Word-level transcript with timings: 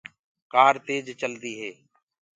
ڪآر 0.53 0.73
تيج 0.85 1.05
چلدي 1.21 1.53
هي۔ 1.61 1.71